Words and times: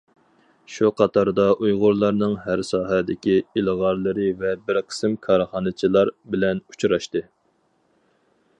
شۇ 0.75 0.87
قاتاردا 1.01 1.43
ئۇيغۇرلارنىڭ 1.65 2.33
ھەر 2.45 2.63
ساھەدىكى 2.69 3.35
ئىلغارلىرى 3.61 4.27
ۋە 4.41 4.55
بىر 4.71 4.81
قىسىم 4.89 5.13
كارخانىچىلار 5.27 6.13
بىلەن 6.37 6.63
ئۇچراشتى. 6.73 7.23